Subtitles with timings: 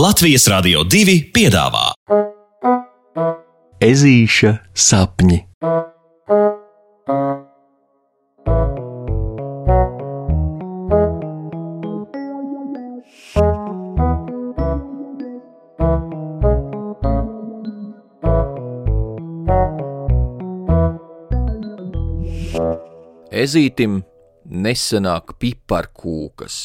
[0.00, 1.90] Latvijas Rādio 2 piedāvā
[3.84, 5.36] Ezīša sapņi.
[23.42, 24.00] Ezītim
[24.64, 26.62] nesenāk piparkūkas.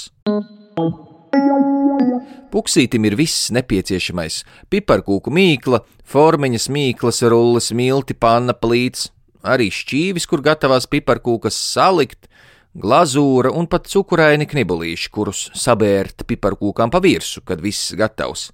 [2.51, 9.09] Puksītim ir viss nepieciešamais- piparkūku mīkla, formiņas mīklas, rulles, milti, panna plīts,
[9.43, 12.27] arī šķīvis, kur gatavās piparkūkas salikt,
[12.75, 18.51] glazūra un pat cukuraini knibulīši, kurus sabērt piparkūkām pa virsmu, kad viss gatavs.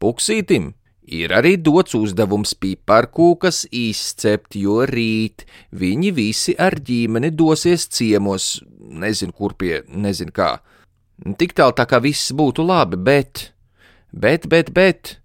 [0.00, 0.72] Puksītim
[1.10, 9.34] ir arī dots uzdevums piparkūkas izcept, jo rīt viņi visi ar ģimeni dosies ciemos, nezinu
[9.36, 10.52] kur pie, nezinu kā.
[11.20, 13.50] Tik tālu tā kā viss būtu labi, bet,
[14.08, 15.16] bet, bet, bet,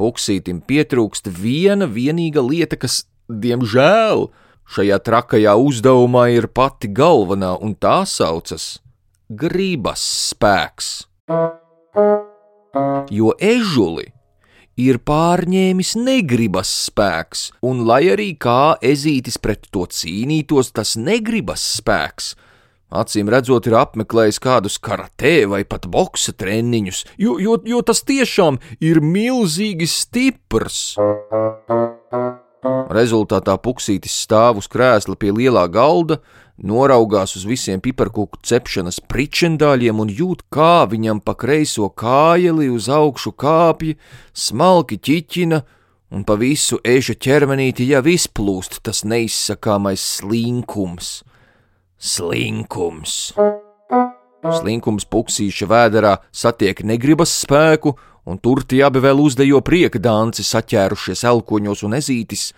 [0.00, 4.26] puksītim pietrūkst viena vienīga lieta, kas, diemžēl,
[4.74, 8.80] šajā trakajā uzdevumā ir pati galvenā, un tā saucas
[9.30, 10.90] gribas spēks.
[13.14, 14.10] Jo ežuli
[14.74, 22.34] ir pārņēmis negribas spēks, un lai arī kā ezītis pret to cīnītos, tas negribas spēks
[22.94, 28.60] acīm redzot, ir apmeklējis kādus karatē vai pat boksa treniņus, jo, jo, jo tas tiešām
[28.84, 30.94] ir milzīgi stiprs.
[32.94, 36.20] Rezultātā puksītis stāv uz krēsla pie lielā galda,
[36.56, 43.34] noraugās uz visiem piparkūku cepšanas pričendāļiem un jūt, kā viņam pa kreiso kājeli uz augšu
[43.36, 43.98] kāpja,
[44.32, 45.60] smalki ķiķina,
[46.14, 51.18] un pa visu eža ķermenīti jau izplūst tas neizsakāmais slinkums
[51.98, 53.34] slinkums.
[54.44, 57.94] Slinkums puksīša vēderā satiek negribas spēku,
[58.28, 62.50] un tur tie abi vēl uzdejo prieka danci, saķērušies elkoņos un ezītis,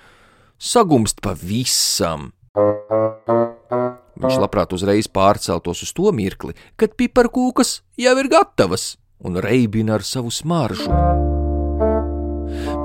[0.59, 2.33] sagumst pa visam.
[4.17, 10.05] Viņš labprāt uzreiz pārceltos uz to mirkli, kad piparkūkas jau ir gatavas un reibina ar
[10.07, 10.89] savu smaržu.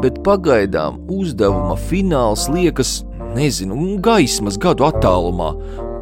[0.02, 3.02] Bet pagaidām uzdevuma fināls liekas,
[3.38, 5.54] nezinu, gaismas gadu attālumā,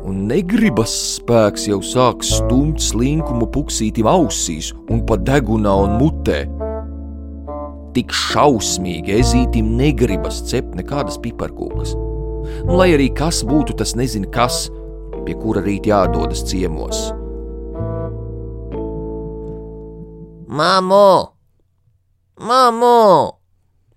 [0.10, 6.42] un negribas spēks jau sāk stumt slinkumu puksītim ausīs un pa degunā un mutē.
[7.94, 11.96] Tik šausmīgi ezītim negribas cept nekādas piparkūkas.
[12.66, 14.68] Un, lai arī kas būtu, tas nezina kas,
[15.26, 17.10] pie kura rīt jādodas ciemos.
[20.50, 21.10] Māmo!
[22.40, 23.39] Māmo!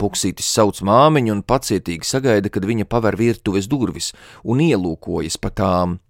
[0.03, 4.11] Puksītis sauc māmiņu un pacietīgi sagaida, kad viņa paver virtuves durvis
[4.43, 6.01] un ielūkojas pa tām.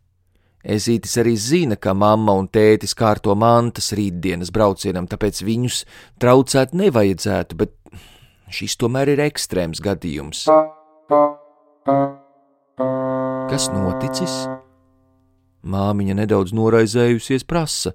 [0.62, 5.82] Ezītis arī zina, ka mamma un tētis kārto mantas rītdienas braucienam, tāpēc viņus
[6.22, 7.75] traucēt nevajadzētu, bet
[8.53, 10.47] šis tomēr ir ekstrēms gadījums.
[13.50, 14.36] Kas noticis?
[15.62, 17.92] Māmiņa nedaudz noraizējusies prasa,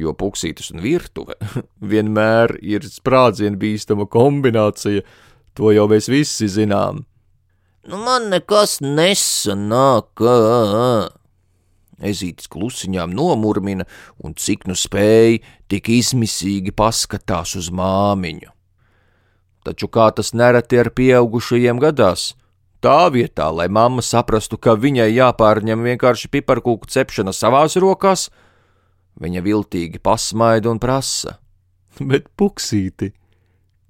[0.00, 1.38] jo puksītis un virtuve
[1.92, 5.04] vienmēr ir sprādzienu bīstama kombinācija,
[5.56, 7.04] To jau mēs visi zinām.
[7.88, 10.20] Nu, man nekas nesanāk.
[11.96, 13.86] Ezītis klusiņām nomurmina,
[14.20, 15.40] un cik nu spēja,
[15.72, 18.52] tik izmisīgi paskatās uz māmiņu.
[19.64, 22.34] Taču kā tas nereti ar pieaugušajiem gadās,
[22.84, 28.28] tā vietā, lai mamma saprastu, ka viņai jāpārņem vienkārši piparkūku cepšana savās rokās,
[29.20, 31.38] viņa viltīgi pasmaida un prasa:
[32.10, 33.12] Bet puksīti!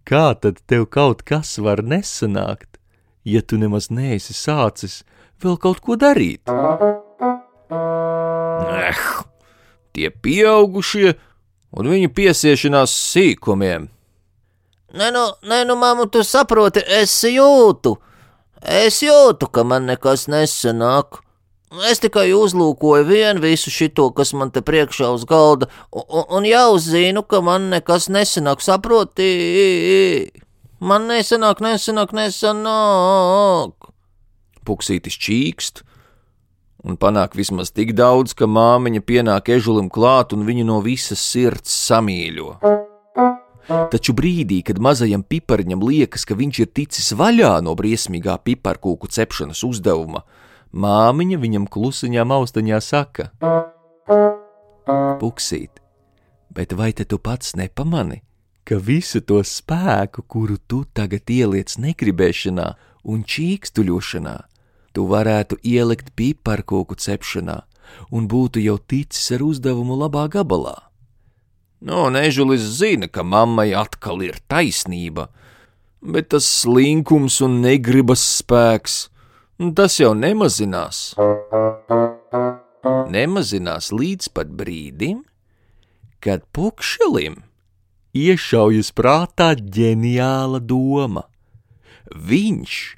[0.06, 2.78] kā tad tev kaut kas var nesanākt,
[3.26, 5.02] ja tu nemaz neesi sācis
[5.42, 6.46] vēl kaut ko darīt?
[8.86, 9.02] Eh,
[9.96, 11.16] tie pieaugušie
[11.76, 13.90] un viņu piesiešanās sīkumiem.
[14.96, 17.96] Nē, nu, nē, nu, māmu, tu saproti, es jūtu,
[18.62, 21.25] es jūtu, ka man nekas nesanāk.
[21.90, 26.78] Es tikai uzlūkoju vienu visu šito, kas man te priekšā uz galda, un, un jau
[26.78, 29.26] zinu, ka man nekas nesanāk, saproti?
[30.78, 33.90] Man nesanāk, nesanāk, nesanāk.
[34.66, 35.82] Puksītis čīkst
[36.86, 41.74] un panāk vismaz tik daudz, ka māmiņa pienāk ežulim klāt un viņu no visas sirds
[41.88, 42.54] samīļo.
[43.66, 49.64] Taču brīdī, kad mazajam pipariņam liekas, ka viņš ir ticis vaļā no briesmīgā piparkūku cepšanas
[49.66, 50.22] uzdevuma,
[50.76, 53.30] Māmiņa viņam klusiņā austiņā saka:
[55.20, 55.80] Puksīt,
[56.52, 58.20] bet vai te tu pats nepamani,
[58.68, 62.66] ka visu to spēku, kuru tu tagad ieliec negribēšanā
[63.08, 64.36] un čīkstuļošanā,
[64.92, 67.56] tu varētu ielikt piparkūku cepšanā
[68.12, 70.76] un būtu jau ticis ar uzdevumu labā gabalā?
[71.80, 75.30] No, nežulis zina, ka mammai atkal ir taisnība,
[76.04, 79.06] bet tas slinkums un negribas spēks,
[79.76, 81.14] tas jau nemazinās.
[83.12, 85.24] Nemazinās līdz pat brīdim,
[86.20, 87.42] kad pukšelim
[88.16, 91.26] Iešaujas prātā ģeniāla doma.
[92.12, 92.96] viņš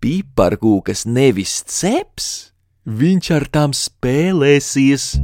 [0.00, 2.48] piparkūkas nevis ceps,
[2.88, 5.18] Viņš ar tām spēlēsies.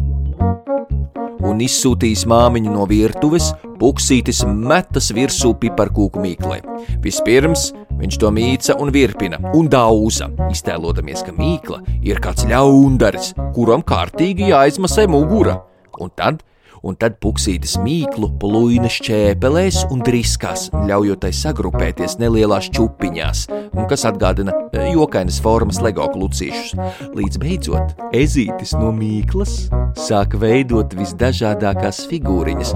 [1.44, 6.60] un izsūtīs māmiņu no virtuves, puksītis metas virsū piparkūku mīklē.
[7.00, 7.70] Vispirms
[8.04, 14.50] viņš to mīca un virpina un dauza, iztēlodamies, ka mīkla ir kāds ļaundaris, kuram kārtīgi
[14.52, 15.62] jāizmasē mugura.
[16.02, 16.42] Un tad,
[16.84, 24.04] un tad puksītis mīklu pluina šķēpelēs un driskās, ļaujot tai sagrupēties nelielās čupiņās, un kas
[24.10, 26.74] atgādina eh, jokainas formas lego klucīšus.
[27.16, 32.74] Līdz beidzot, Ezītis no mīklas sāk veidot visdažādākās figūriņas.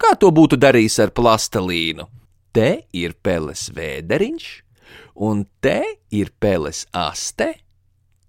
[0.00, 2.08] Kā to būtu darījis ar plastelīnu?
[2.54, 4.48] Te ir peles vēderiņš,
[5.26, 5.80] un te
[6.14, 7.50] ir peles aste,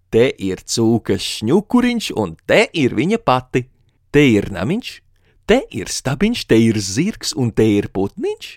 [0.10, 3.68] te ir cūkas šņukuriņš, un te ir viņa pati.
[4.10, 4.92] Te ir namiņš,
[5.46, 8.54] te ir stabiņš, te ir zirgs, un te ir putniņš,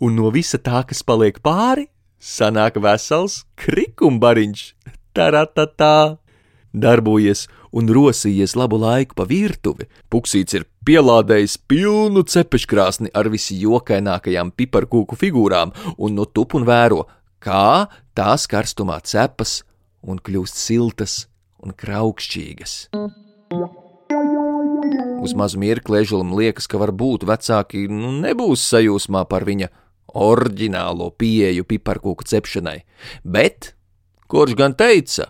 [0.00, 1.86] Un no visa tā, kas paliek pāri,
[2.20, 4.64] sanāk vesels krikumbariņš.
[5.16, 6.18] Taratatā!
[6.76, 7.46] Darbojies
[7.76, 9.88] un rosījies labu laiku pa virtuvi.
[10.12, 17.04] Puksīts ir pielādējis pilnu cepeškrāsni ar visjokainākajām piparkūku figūrām, un no tup un vēro,
[17.42, 19.60] kā tās karstumā cepas
[20.06, 21.26] un kļūst siltas
[21.60, 22.78] un kraukšķīgas.
[25.26, 29.68] Uz mazu mirkli ežulim liekas, ka varbūt vecāki nu, nebūs sajūsmā par viņa
[30.16, 32.78] oriģinālo pieeju piparkūku cepšanai,
[33.24, 33.74] bet
[34.30, 35.28] kurš gan teica,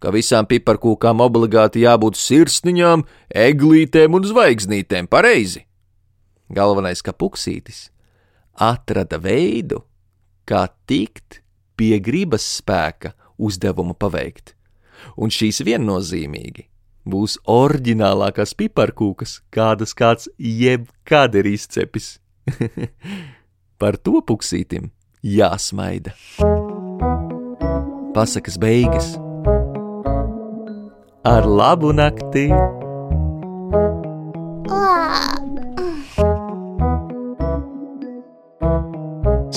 [0.00, 3.04] ka visām piparkūkām obligāti jābūt sirsniņām,
[3.46, 5.66] eglītēm un zvaigznītēm pareizi?
[6.50, 7.88] Galvenais, ka puksītis
[8.60, 9.84] atrada veidu,
[10.48, 11.40] kā tikt
[11.78, 14.56] pie gribas spēka uzdevumu paveikt,
[15.16, 16.70] un šīs viennozīmīgi
[17.08, 22.18] Būs oriģinālākās piparkūkas, kādas kāds jebkad ir izcepis.
[23.80, 24.90] Par to puksītim
[25.24, 26.12] jāsmaida.
[28.12, 29.14] Pasakas beigas.
[31.24, 32.48] Ar labu nakti!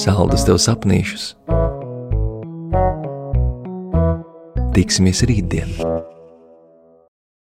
[0.03, 1.25] saldus tev sapnīšus.
[4.75, 6.12] Tiksimies rītdien!